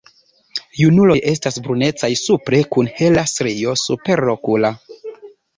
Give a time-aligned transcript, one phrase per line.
[0.77, 4.77] Junuloj estas brunecaj supre kun hela strio superokula.